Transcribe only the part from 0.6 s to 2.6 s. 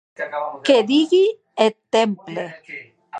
Qué digui eth temple!